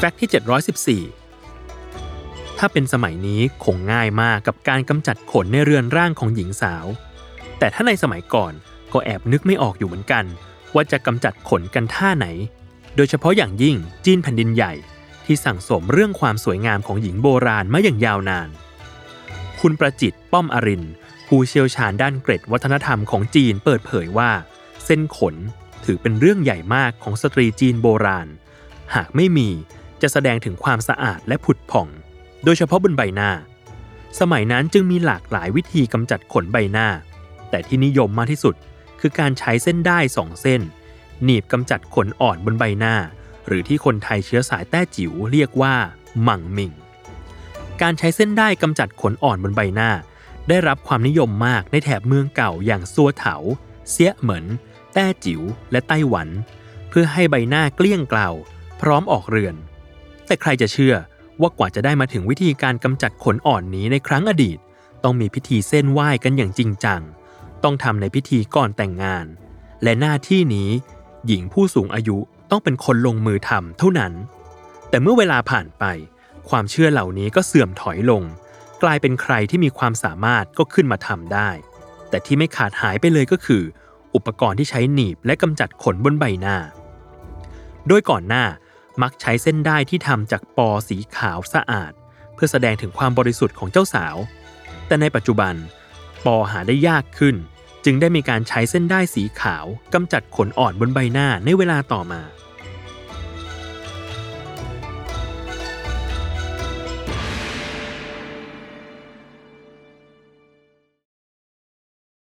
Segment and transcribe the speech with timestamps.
[0.00, 0.30] แฟกต์ที่
[1.04, 6.86] 714 ถ้าเป็นสมัยนี้คงง่ายมากกับการกำจัดขนในเรือนร่างของหญิงสาว
[7.58, 8.52] แต่ถ้าในสมัยก่อน
[8.92, 10.24] ก็แอบนึกไม่ออกอยู่เหมือนกัน
[10.74, 12.26] ว่าจะกำจัดขนกันท่าไหน
[12.96, 14.72] โดยเฉพาะอย่างยิ่งจีนแผ่นดินใหญ่
[15.24, 18.48] ที่สั่งสมเรื่องความสวยงามของหญิงโบราณมาอย่างยาวนาน
[19.60, 20.84] คุณประจิตป้อมอริน
[21.26, 24.30] ผู้เชี่ยวชาญด้านเกร็ดวัฒนธรรมของจีนเปิดเผยว่า
[24.84, 25.34] เส้นขน
[25.84, 28.28] ถือเป็นเรื่องใหญ่มากของสตรีจีนโบราณ
[28.94, 29.50] หากไม่มี
[30.02, 31.88] จะแสดงถึงความสะอาดและผุดผ่อง
[32.44, 33.30] โดยเฉพาะบนใบหน้า
[34.20, 36.88] สมัยนั้นจึงมีหลากหลายวิธีกำจัดขนใบหน้า
[37.50, 38.54] แต่ที่นิยมมากที่สุด
[39.00, 40.60] คือการใช้เส้นด้ายสองเส้น
[41.24, 42.94] หนีบกำจัดขนอ่อนบนใบหน้า
[43.46, 45.74] หรือที่คนไทยเชื้อสายแต้จิ๋วเรียกว่า
[46.22, 46.72] มังหมิ่ง
[47.82, 49.90] การใช้เส้นด้ายกำจัดขนอ่อนบนใบหน้า
[50.48, 53.36] ได้รับความนิยมมากในแถบเมืองเก่าอย่างซัวเถา
[53.90, 54.44] เสียเหมิน
[54.94, 56.28] แต้จิ๋วและไต้หวัน
[56.88, 58.28] เพื่อให้ใบหน้าเกลี้ยงเกลา
[58.80, 59.56] พร้อมออกเรือน
[60.26, 60.94] แต่ใครจะเชื่อ
[61.40, 64.58] ว่ากว่าจะได้มาถึงวิธีการกำจัดขนอ่อนนี้ในครั้งอดีต
[65.04, 67.00] ต้องมีพิธีเส้นไหว้กันอย่างจริงจัง
[67.64, 69.26] ต้องทำในพิธีก่อนแต่งงาน
[69.82, 70.70] และหน้าที่นี้
[71.26, 72.18] หญิงผู้สูงอายุ
[72.50, 74.12] ต้องเป็นคนลงมือทำเท่านั้น
[74.88, 75.84] แต่เมื่อเวลาผ่านไป
[76.48, 78.22] ความเชื่อเหล่านี้ก็เสื่อมถอยลง
[78.82, 81.50] กลายเป็นใครที่มีความสามารถก็ขึ้นมาทำได้
[82.08, 83.62] แต่ที่ไม่ขาดหายไปเลยก็คือ
[84.14, 86.56] อุปกรณ์ที่ใช้หนีบและกำจัดขนบนใบหน้า
[87.88, 88.44] โดยก่อนหน้า
[89.02, 91.92] มักใช้เส้นได้ที่ทำจากปอสีขาวสะอาด
[92.34, 94.16] เพื่อแสดงถึงความบริสุทธิ์ของเจ้าสาว
[94.86, 95.54] แต่ในปัจจุบัน
[96.26, 97.36] ปอหาได้ยากขึ้น
[97.84, 102.22] จึงได้มีการใช้เส้นได้สีขาวกำจัดขนอ่อนบนใบหน้าในเวลาต่อมา